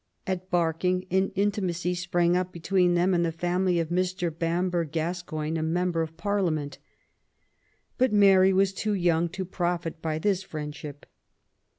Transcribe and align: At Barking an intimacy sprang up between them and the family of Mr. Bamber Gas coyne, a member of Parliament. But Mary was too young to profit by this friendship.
At 0.25 0.49
Barking 0.49 1.05
an 1.11 1.29
intimacy 1.35 1.93
sprang 1.93 2.35
up 2.35 2.51
between 2.51 2.95
them 2.95 3.13
and 3.13 3.23
the 3.23 3.31
family 3.31 3.79
of 3.79 3.89
Mr. 3.89 4.35
Bamber 4.35 4.83
Gas 4.83 5.21
coyne, 5.21 5.57
a 5.57 5.61
member 5.61 6.01
of 6.01 6.17
Parliament. 6.17 6.79
But 7.99 8.11
Mary 8.11 8.51
was 8.51 8.73
too 8.73 8.95
young 8.95 9.29
to 9.29 9.45
profit 9.45 10.01
by 10.01 10.17
this 10.17 10.41
friendship. 10.41 11.05